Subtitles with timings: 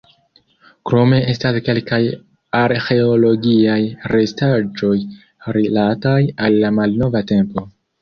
[0.91, 1.99] Krome estas kelkaj
[2.63, 3.77] arĥeologiaj
[4.17, 4.93] restaĵoj,
[5.61, 7.71] rilataj al la malnova tempo.